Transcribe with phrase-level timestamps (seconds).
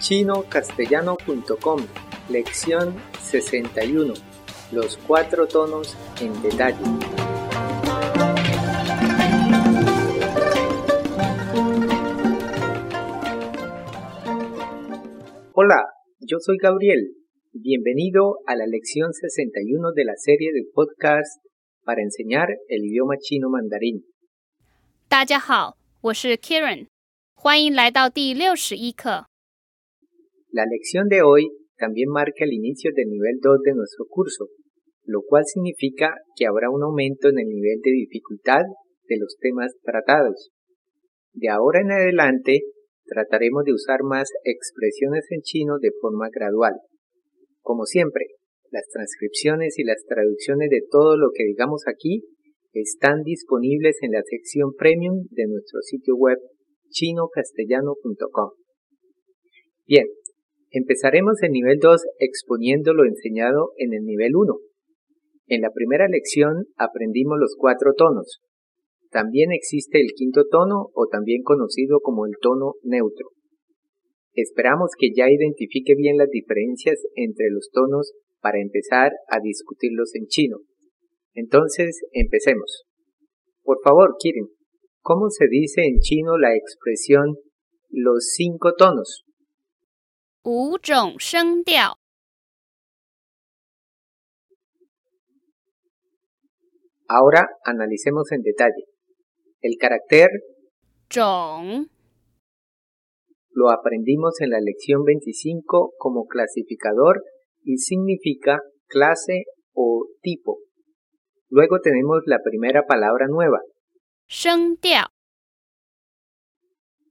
[0.00, 1.86] chinocastellano.com
[2.28, 4.14] Lección 61
[4.72, 6.84] Los cuatro tonos en detalle
[15.52, 15.82] Hola,
[16.20, 17.14] yo soy Gabriel.
[17.52, 21.42] Bienvenido a la lección 61 de la serie de podcast
[21.84, 24.04] para enseñar el idioma chino mandarín.
[25.08, 26.88] 大家好，我是 Karen，
[27.34, 29.26] 欢迎来到第六十一课。
[30.51, 31.47] La lección de hoy
[31.77, 34.49] también marca el inicio del nivel 2 de nuestro curso,
[35.05, 38.63] lo cual significa que habrá un aumento en el nivel de dificultad
[39.07, 40.51] de los temas tratados.
[41.33, 42.63] De ahora en adelante
[43.05, 46.73] trataremos de usar más expresiones en chino de forma gradual.
[47.61, 48.25] Como siempre,
[48.71, 52.23] las transcripciones y las traducciones de todo lo que digamos aquí
[52.73, 56.39] están disponibles en la sección premium de nuestro sitio web
[56.89, 58.49] chinocastellano.com.
[59.87, 60.05] Bien,
[60.71, 64.57] empezaremos el nivel 2 exponiendo lo enseñado en el nivel 1.
[65.47, 68.39] En la primera lección aprendimos los cuatro tonos.
[69.09, 73.29] También existe el quinto tono o también conocido como el tono neutro.
[74.33, 80.27] Esperamos que ya identifique bien las diferencias entre los tonos para empezar a discutirlos en
[80.27, 80.59] chino.
[81.33, 82.83] Entonces, empecemos.
[83.63, 84.47] Por favor, Kirin,
[85.01, 87.35] ¿cómo se dice en chino la expresión
[87.89, 89.25] los cinco tonos?
[90.42, 91.98] 五种声调，
[97.08, 98.84] Ahora analicemos en detalle.
[99.60, 100.28] El carácter
[101.08, 101.88] 种
[103.50, 107.22] lo aprendimos en la lección 25 como clasificador
[107.62, 110.58] y significa clase o tipo.
[111.48, 113.60] Luego tenemos la primera palabra nueva
[114.28, 115.08] 声调，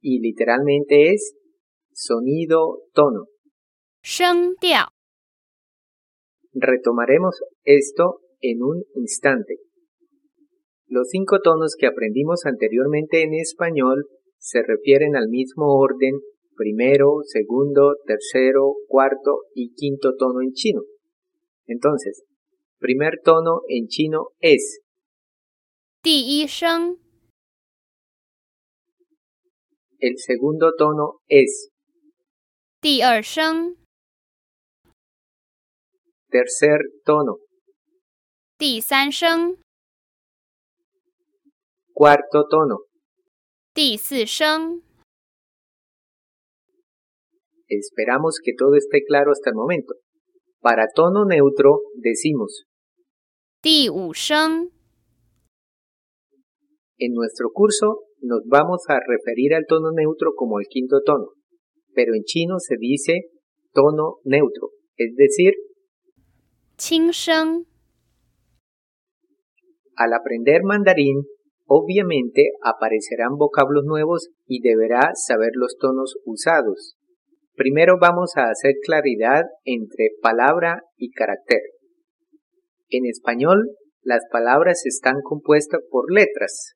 [0.00, 1.34] y literalmente es
[1.93, 3.27] sonido, tono.
[6.53, 9.57] Retomaremos esto en un instante.
[10.87, 14.05] Los cinco tonos que aprendimos anteriormente en español
[14.37, 16.19] se refieren al mismo orden
[16.55, 20.81] primero, segundo, tercero, cuarto y quinto tono en chino.
[21.65, 22.23] Entonces,
[22.77, 24.81] primer tono en chino es
[29.99, 31.72] El segundo tono es
[32.82, 33.76] 第二声，
[36.30, 37.38] tercer tono,
[38.56, 39.56] 第三声，
[41.92, 42.86] cuarto tono,
[43.74, 44.82] 第四声。
[47.68, 49.94] Esperamos que todo esté claro hasta el momento.
[50.60, 52.64] Para tono neutro decimos,
[53.60, 54.70] 第五声，
[56.96, 61.34] en nuestro curso nos vamos a referir al tono neutro como el quinto tono,
[61.95, 63.29] pero en chino se dice
[63.73, 65.53] tono neutro, es decir,
[69.95, 71.21] al aprender mandarín,
[71.65, 76.97] obviamente aparecerán vocablos nuevos y deberás saber los tonos usados.
[77.55, 81.61] Primero vamos a hacer claridad entre palabra y carácter.
[82.89, 83.69] En español,
[84.01, 86.73] las palabras están compuestas por letras.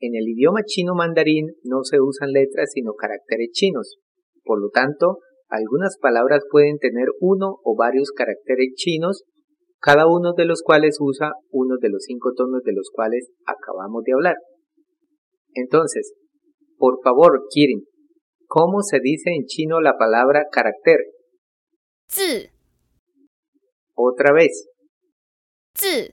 [0.00, 3.98] En el idioma chino mandarín no se usan letras sino caracteres chinos.
[4.44, 5.18] Por lo tanto,
[5.48, 9.24] algunas palabras pueden tener uno o varios caracteres chinos,
[9.80, 14.02] cada uno de los cuales usa uno de los cinco tonos de los cuales acabamos
[14.04, 14.36] de hablar.
[15.54, 16.14] Entonces,
[16.76, 17.84] por favor, Kirin,
[18.46, 20.98] ¿cómo se dice en chino la palabra carácter?
[22.08, 22.50] 字
[23.94, 24.68] Otra vez,
[25.74, 26.12] 字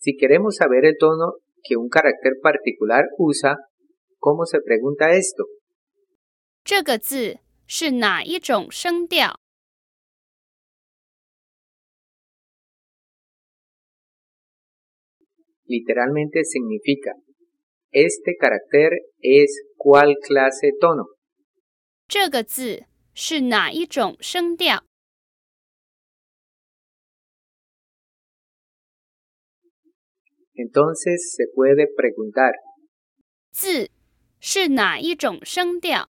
[0.00, 3.56] si queremos saber el tono que un carácter particular usa,
[4.18, 5.44] ¿cómo se pregunta esto?
[6.70, 9.40] 这个字是哪一种声调
[15.66, 17.16] ？Literalmente significa,
[17.90, 21.16] este carácter es cuál clase tono.
[22.06, 22.84] 这个字
[23.14, 24.84] 是哪一种声调
[30.54, 32.52] ？Entonces se puede preguntar,
[33.50, 33.90] 字
[34.38, 36.09] 是哪一种声调？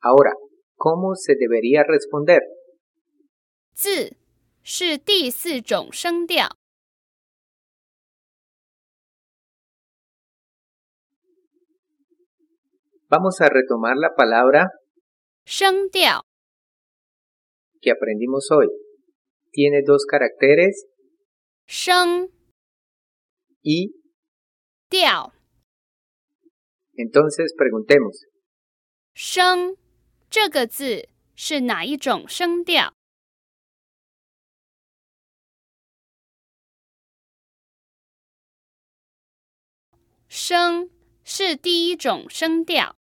[0.00, 0.32] ahora,
[0.76, 2.40] ¿cómo se debería responder?
[3.74, 4.16] 字
[4.62, 6.48] 是第四种声调。
[13.08, 14.70] Vamos a retomar la palabra
[15.44, 16.22] 声调
[17.80, 18.68] que aprendimos hoy.
[19.52, 20.86] Tiene dos caracteres
[21.66, 22.30] 声
[23.62, 23.94] y
[24.88, 25.32] 调
[26.94, 28.24] Entonces preguntemos,
[29.14, 29.76] 声
[30.31, 32.93] 这个字是哪一种声调？
[40.29, 40.89] 声
[41.25, 42.95] 是第一种声调。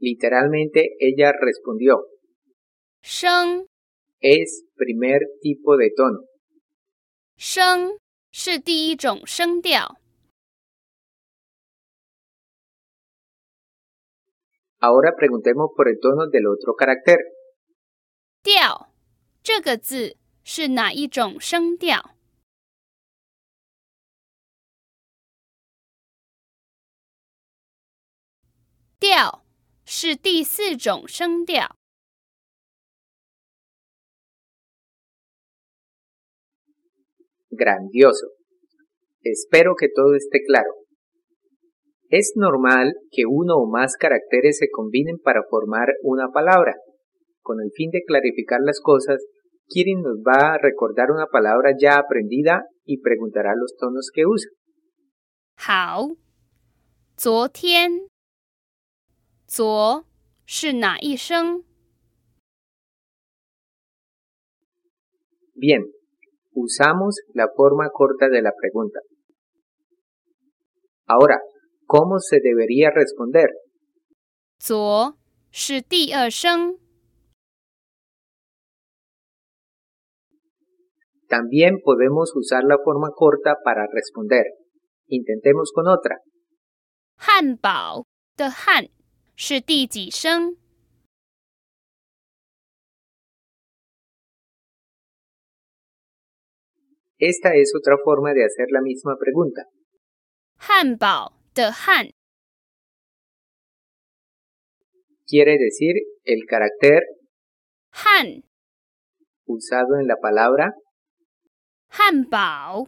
[0.00, 2.02] literalmente ella respondió,
[3.00, 3.68] 声
[4.20, 6.26] es primer tipo de tono.
[7.36, 8.00] 声
[8.32, 10.00] 是第一种声调。
[14.79, 17.17] Ahora preguntemos por el tono del otro carácter.
[18.41, 18.93] 调
[19.41, 22.15] 这个字是哪一种声调？
[28.99, 29.45] 调
[29.85, 31.77] 是第四种声调。
[37.49, 38.31] Grandioso.
[39.21, 40.83] Espero que todo esté claro.
[42.09, 46.75] Es normal que uno o más caracteres se combinen para formar una palabra.
[47.41, 49.25] Con el fin de clarificar las cosas,
[49.67, 54.49] Kirin nos va a recordar una palabra ya aprendida y preguntará los tonos que usa.
[55.55, 56.15] 好，
[57.15, 58.07] 昨天，
[59.47, 60.05] 昨
[60.45, 61.63] 是哪一声？
[65.55, 65.83] Bien,
[66.53, 68.99] usamos la forma corta de la pregunta.
[71.05, 71.39] Ahora,
[71.87, 73.49] ¿cómo se debería responder?
[74.59, 75.17] 昨
[75.51, 76.77] 是第二声，
[81.27, 84.45] También podemos usar la forma corta para responder.
[85.07, 86.17] Intentemos con otra.
[87.17, 88.05] 汉堡
[88.35, 88.89] 的汉
[89.35, 90.57] 是第几声？
[97.17, 99.63] Esta es otra forma de hacer la misma pregunta.
[100.57, 102.11] 汉堡 的汉
[105.25, 105.95] Quiere decir
[106.25, 107.01] el carácter
[107.91, 108.43] 汉
[109.45, 110.73] usado en la palabra
[111.87, 112.87] 汉堡，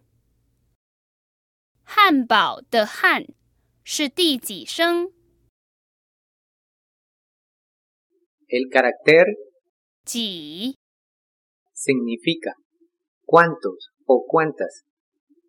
[1.83, 3.25] 汉堡的汉
[3.83, 5.11] 是第几声？
[8.47, 9.25] el carácter
[10.03, 10.75] 几
[11.73, 12.53] significa
[13.25, 14.83] cuántos o cuántas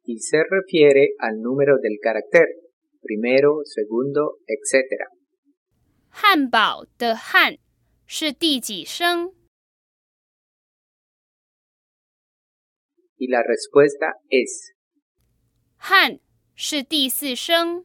[0.05, 2.47] y se refiere al número del carácter,
[3.01, 5.11] primero, segundo, etc.
[6.11, 7.59] 汉堡的汉
[8.07, 9.33] 是第几声？
[13.19, 14.75] Y la respuesta es
[15.79, 16.21] 汉
[16.55, 17.85] 是第四声。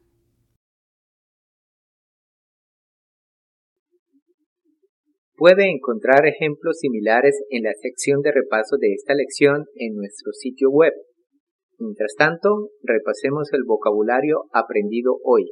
[5.34, 10.70] Puede encontrar ejemplos similares en la sección de repaso de esta lección en nuestro sitio
[10.70, 10.92] web.
[11.78, 15.50] Mientras tanto, repasemos el vocabulario aprendido hoy.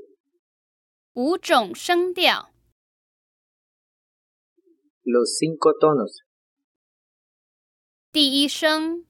[1.15, 2.50] 五种声调：
[5.03, 6.23] Los cinco tonos,
[8.12, 9.05] 第一声、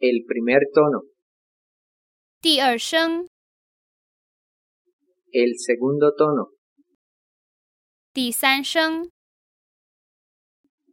[0.00, 1.04] el primer tono,
[2.40, 3.28] 第二声、
[5.30, 6.50] el segundo tono,
[8.12, 9.10] 第三声、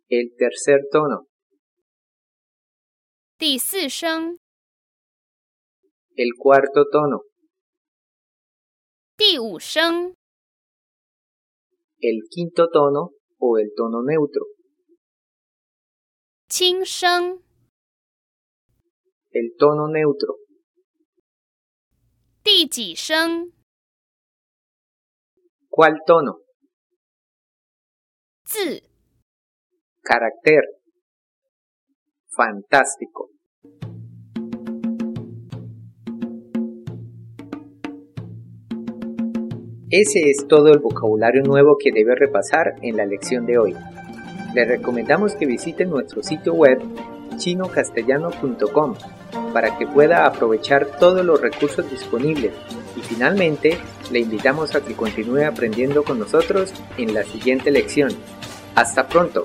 [0.10, 1.26] el tercer tono,
[3.38, 4.38] 第四声、
[6.16, 7.24] el cuarto tono,
[9.18, 10.14] 第五声、
[12.00, 14.46] el quinto tono o el tono neutro,
[16.48, 17.42] 轻声、
[19.32, 20.38] el tono neutro,
[22.44, 23.52] 第几声、
[25.70, 26.42] ¿cuál tono?
[28.44, 28.84] 字、
[30.04, 30.75] Carácter.
[32.37, 33.31] fantástico.
[39.89, 43.75] Ese es todo el vocabulario nuevo que debe repasar en la lección de hoy.
[44.53, 46.83] Les recomendamos que visiten nuestro sitio web
[47.37, 48.95] chinocastellano.com
[49.53, 52.53] para que pueda aprovechar todos los recursos disponibles
[52.97, 53.79] y finalmente
[54.11, 58.11] le invitamos a que continúe aprendiendo con nosotros en la siguiente lección.
[58.75, 59.45] Hasta pronto.